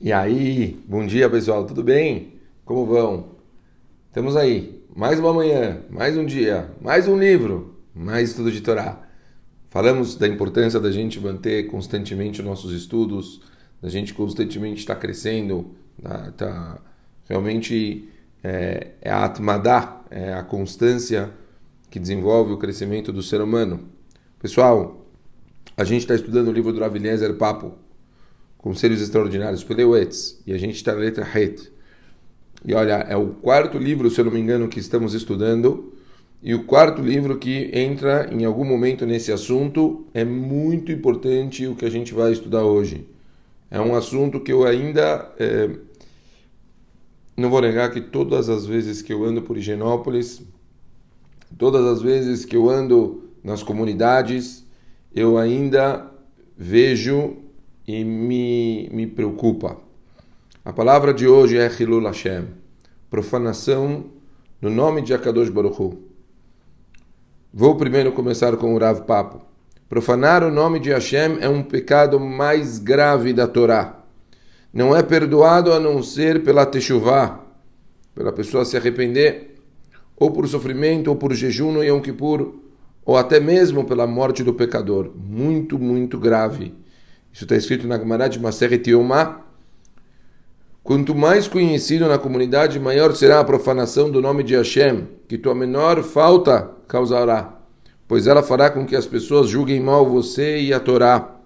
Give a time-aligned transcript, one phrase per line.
[0.00, 2.34] E aí, bom dia pessoal, tudo bem?
[2.64, 3.30] Como vão?
[4.06, 9.02] Estamos aí, mais uma manhã, mais um dia, mais um livro, mais estudo de Torá.
[9.68, 13.40] Falamos da importância da gente manter constantemente os nossos estudos,
[13.82, 16.80] da gente constantemente estar crescendo, tá, tá
[17.28, 18.08] realmente
[18.44, 21.28] é, é a atmadá, é a constância
[21.90, 23.88] que desenvolve o crescimento do ser humano.
[24.38, 25.04] Pessoal,
[25.76, 27.74] a gente está estudando o livro do Rav Eliezer Papo,
[28.58, 31.70] Conselhos Extraordinários, Peleuetz, e a gente está na letra Het.
[32.64, 35.92] E olha, é o quarto livro, se eu não me engano, que estamos estudando,
[36.42, 41.76] e o quarto livro que entra em algum momento nesse assunto é muito importante o
[41.76, 43.06] que a gente vai estudar hoje.
[43.70, 45.70] É um assunto que eu ainda é,
[47.36, 50.42] não vou negar que todas as vezes que eu ando por Higienópolis,
[51.56, 54.64] todas as vezes que eu ando nas comunidades,
[55.14, 56.10] eu ainda
[56.56, 57.36] vejo
[57.88, 59.78] e me, me preocupa.
[60.62, 62.44] A palavra de hoje é Hilul Hashem,
[63.08, 64.04] profanação
[64.60, 65.98] no nome de Akadosh Baruch Hu.
[67.50, 69.40] Vou primeiro começar com o Rav Papo.
[69.88, 74.04] Profanar o nome de Hashem é um pecado mais grave da Torá.
[74.70, 77.42] Não é perdoado a não ser pela techuvá,
[78.14, 79.54] pela pessoa se arrepender,
[80.14, 82.52] ou por sofrimento, ou por jejum no Yom Kippur,
[83.02, 85.10] ou até mesmo pela morte do pecador.
[85.16, 86.74] Muito, muito grave.
[87.32, 89.44] Isso está escrito na Gemara de Maseret Yomá.
[90.82, 95.54] Quanto mais conhecido na comunidade, maior será a profanação do nome de Hashem, que tua
[95.54, 97.60] menor falta causará,
[98.06, 101.36] pois ela fará com que as pessoas julguem mal você e a Torá.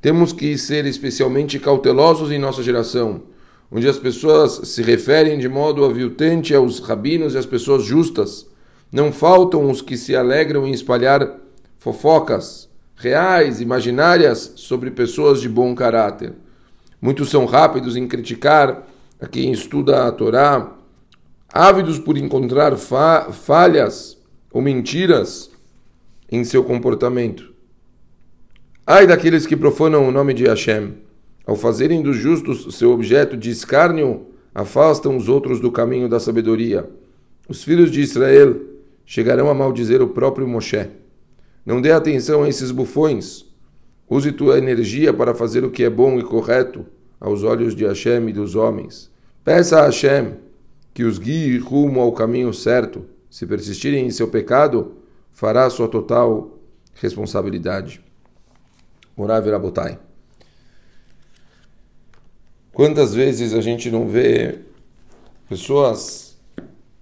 [0.00, 3.22] Temos que ser especialmente cautelosos em nossa geração,
[3.70, 8.48] onde as pessoas se referem de modo aviltante aos rabinos e às pessoas justas.
[8.90, 11.38] Não faltam os que se alegram em espalhar
[11.78, 12.68] fofocas,
[13.02, 16.32] reais, imaginárias sobre pessoas de bom caráter.
[17.00, 18.86] Muitos são rápidos em criticar
[19.20, 20.72] a quem estuda a Torá,
[21.52, 24.16] ávidos por encontrar fa falhas
[24.52, 25.50] ou mentiras
[26.30, 27.52] em seu comportamento.
[28.86, 30.94] Ai daqueles que profanam o nome de Hashem.
[31.44, 36.88] Ao fazerem dos justos seu objeto de escárnio, afastam os outros do caminho da sabedoria.
[37.48, 38.60] Os filhos de Israel
[39.04, 40.88] chegarão a maldizer o próprio Moshe.
[41.64, 43.44] Não dê atenção a esses bufões.
[44.08, 46.84] Use tua energia para fazer o que é bom e correto
[47.20, 49.10] aos olhos de Hashem e dos homens.
[49.44, 50.34] Peça a Hashem
[50.92, 53.06] que os guie rumo ao caminho certo.
[53.30, 54.96] Se persistirem em seu pecado,
[55.32, 56.58] fará sua total
[56.94, 58.02] responsabilidade.
[59.16, 59.98] Morav Rabotai.
[62.72, 64.60] Quantas vezes a gente não vê
[65.48, 66.38] pessoas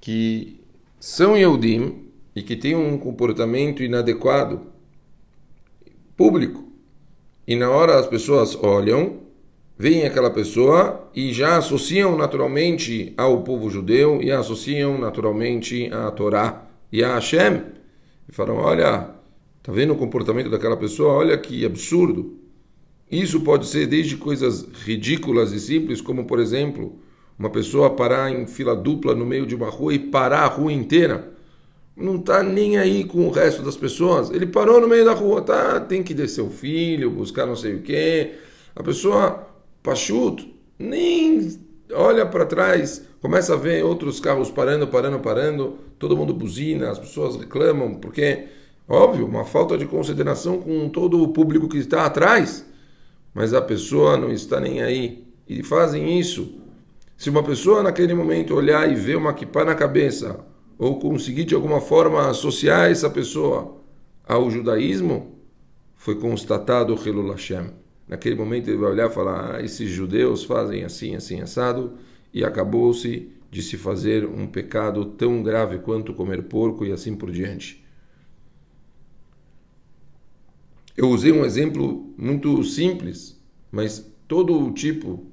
[0.00, 0.60] que
[0.98, 4.60] são Yehudim e que têm um comportamento inadequado
[6.16, 6.64] público.
[7.46, 9.20] E na hora as pessoas olham,
[9.76, 16.66] veem aquela pessoa e já associam naturalmente ao povo judeu e associam naturalmente à Torá
[16.90, 17.62] e a Hashem.
[18.28, 19.10] E falam: olha,
[19.62, 21.14] tá vendo o comportamento daquela pessoa?
[21.14, 22.38] Olha que absurdo.
[23.10, 26.98] Isso pode ser desde coisas ridículas e simples, como por exemplo,
[27.38, 30.72] uma pessoa parar em fila dupla no meio de uma rua e parar a rua
[30.72, 31.31] inteira
[31.96, 34.30] não está nem aí com o resto das pessoas.
[34.30, 35.80] Ele parou no meio da rua, tá?
[35.80, 38.34] Tem que descer o filho, buscar não sei o quê.
[38.74, 39.46] A pessoa,
[39.82, 40.46] pachuto,
[40.78, 41.60] nem
[41.92, 46.98] olha para trás, começa a ver outros carros parando, parando, parando, todo mundo buzina, as
[46.98, 48.46] pessoas reclamam, porque,
[48.88, 52.64] óbvio, uma falta de consideração com todo o público que está atrás,
[53.34, 55.24] mas a pessoa não está nem aí.
[55.48, 56.54] E fazem isso.
[57.16, 60.40] Se uma pessoa naquele momento olhar e ver uma kippah na cabeça,
[60.82, 63.80] ou conseguir de alguma forma associar essa pessoa
[64.26, 65.38] ao judaísmo,
[65.94, 67.70] foi constatado o Hilul Hashem.
[68.08, 71.92] Naquele momento ele vai olhar e falar: ah, esses judeus fazem assim, assim, assado,
[72.34, 77.30] e acabou-se de se fazer um pecado tão grave quanto comer porco e assim por
[77.30, 77.86] diante.
[80.96, 83.40] Eu usei um exemplo muito simples,
[83.70, 85.26] mas todo o tipo,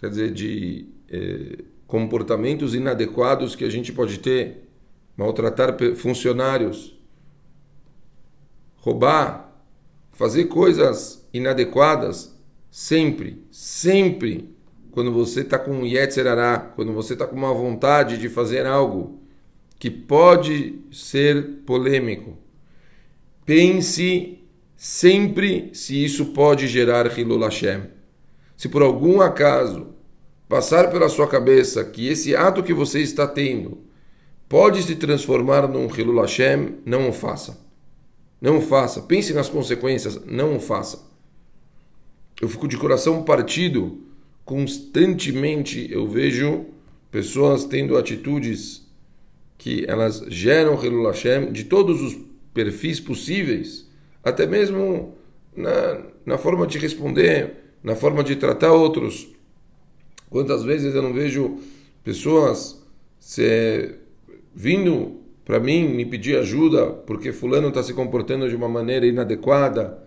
[0.00, 4.69] quer dizer, de eh, comportamentos inadequados que a gente pode ter
[5.20, 6.98] maltratar funcionários,
[8.76, 9.54] roubar,
[10.12, 12.34] fazer coisas inadequadas,
[12.70, 14.48] sempre, sempre,
[14.90, 19.20] quando você está com um Yetzerará, quando você está com uma vontade de fazer algo
[19.78, 22.38] que pode ser polêmico,
[23.44, 24.38] pense
[24.74, 27.82] sempre se isso pode gerar Hilul Hashem.
[28.56, 29.88] Se por algum acaso
[30.48, 33.89] passar pela sua cabeça que esse ato que você está tendo
[34.50, 37.56] pode se transformar num Hilul Hashem, não o faça.
[38.40, 39.00] Não o faça.
[39.00, 41.08] Pense nas consequências, não o faça.
[42.42, 44.02] Eu fico de coração partido
[44.44, 46.66] constantemente eu vejo
[47.12, 48.84] pessoas tendo atitudes
[49.56, 52.18] que elas geram Hilul Hashem de todos os
[52.52, 53.88] perfis possíveis,
[54.24, 55.14] até mesmo
[55.56, 57.54] na, na forma de responder,
[57.84, 59.28] na forma de tratar outros.
[60.28, 61.60] Quantas vezes eu não vejo
[62.02, 62.82] pessoas
[63.20, 63.99] se,
[64.54, 70.06] vindo para mim me pedir ajuda porque fulano está se comportando de uma maneira inadequada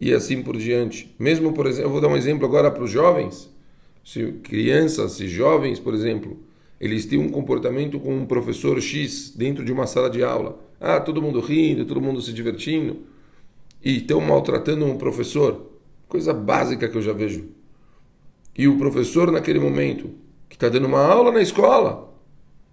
[0.00, 1.14] e assim por diante.
[1.18, 3.52] Mesmo, por exemplo, eu vou dar um exemplo agora para os jovens.
[4.04, 6.38] Se crianças, se jovens, por exemplo,
[6.80, 10.60] eles têm um comportamento com um professor X dentro de uma sala de aula.
[10.80, 12.98] Ah, todo mundo rindo, todo mundo se divertindo.
[13.82, 15.72] E estão maltratando um professor.
[16.08, 17.46] Coisa básica que eu já vejo.
[18.56, 20.10] E o professor, naquele momento,
[20.48, 22.14] que está dando uma aula na escola,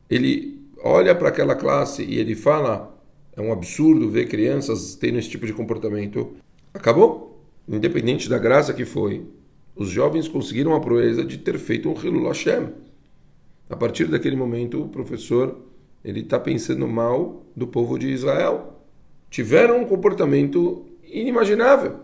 [0.09, 2.93] ele olha para aquela classe e ele fala:
[3.35, 6.35] é um absurdo ver crianças tendo esse tipo de comportamento.
[6.73, 7.31] Acabou.
[7.67, 9.25] Independente da graça que foi,
[9.73, 12.69] os jovens conseguiram a proeza de ter feito um Hilul Hashem.
[13.69, 15.57] A partir daquele momento, o professor
[16.03, 18.81] ele está pensando mal do povo de Israel.
[19.29, 22.01] Tiveram um comportamento inimaginável.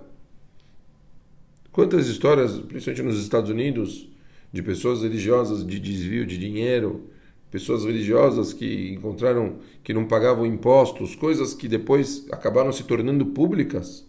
[1.71, 4.09] Quantas histórias, principalmente nos Estados Unidos,
[4.51, 7.09] de pessoas religiosas de desvio de dinheiro,
[7.51, 14.05] pessoas religiosas que encontraram que não pagavam impostos, coisas que depois acabaram se tornando públicas.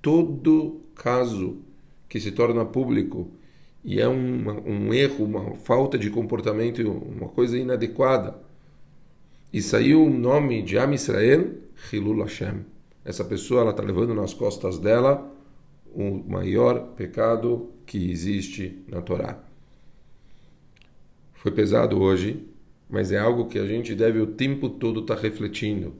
[0.00, 1.58] Todo caso
[2.08, 3.28] que se torna público
[3.84, 8.36] e é um, um erro, uma falta de comportamento, uma coisa inadequada.
[9.52, 11.52] E saiu o nome de Am Israel,
[11.92, 12.64] Hilul Hashem.
[13.04, 15.32] Essa pessoa está levando nas costas dela
[15.94, 19.38] o maior pecado que existe na Torá.
[21.34, 22.44] Foi pesado hoje,
[22.88, 25.94] mas é algo que a gente deve o tempo todo estar tá refletindo.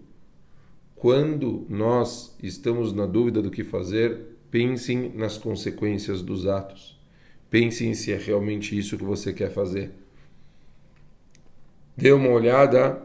[0.94, 4.18] Quando nós estamos na dúvida do que fazer,
[4.50, 6.98] pensem nas consequências dos atos.
[7.50, 9.92] Pense se é realmente isso que você quer fazer.
[11.96, 13.02] Dê uma olhada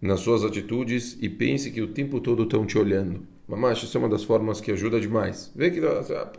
[0.00, 3.26] nas suas atitudes e pense que o tempo todo estão te olhando.
[3.46, 5.52] Mamacha, isso é uma das formas que ajuda demais.
[5.54, 5.80] Vê que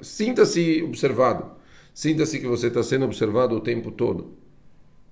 [0.02, 1.52] sinta-se observado.
[1.94, 4.34] Sinta-se que você está sendo observado o tempo todo.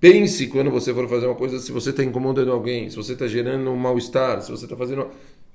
[0.04, 3.26] Pense quando você for fazer uma coisa se você está incomodando alguém, se você está
[3.26, 5.08] gerando um mal-estar, se você está fazendo.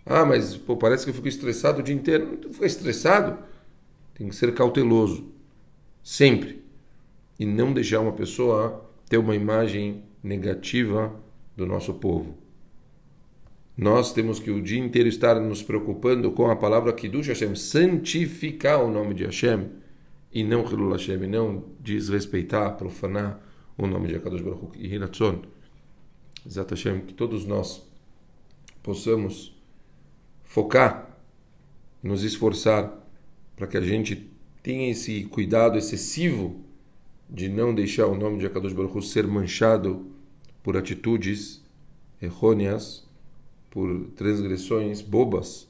[0.03, 2.39] Ah, mas pô, parece que eu fico estressado o dia inteiro.
[2.43, 3.37] Não fica estressado.
[4.15, 5.31] Tem que ser cauteloso
[6.01, 6.63] sempre.
[7.37, 11.13] E não deixar uma pessoa ter uma imagem negativa
[11.55, 12.35] do nosso povo.
[13.77, 18.83] Nós temos que o dia inteiro estar nos preocupando com a palavra Kiddush Hashem, santificar
[18.83, 19.67] o nome de Hashem,
[20.33, 23.47] e não Hilul Hashem, não desrespeitar, profanar
[23.79, 24.77] o nome de Akadosh Baruch.
[24.77, 25.41] E Hiratzon,
[26.47, 27.81] Zat Hashem, que todos nós
[28.83, 29.55] possamos
[30.43, 31.17] focar,
[32.01, 32.93] nos esforçar
[33.55, 34.29] para que a gente
[34.61, 36.63] tenha esse cuidado excessivo
[37.29, 40.07] de não deixar o nome de Akadosh Baruch ser manchado
[40.63, 41.63] por atitudes
[42.21, 43.07] errôneas,
[43.69, 45.67] por transgressões bobas,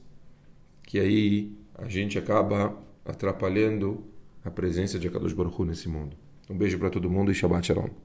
[0.84, 4.04] que aí a gente acaba atrapalhando
[4.44, 6.16] a presença de Akadosh Baruch nesse mundo.
[6.50, 7.90] Um beijo para todo mundo e Shabbat Shalom.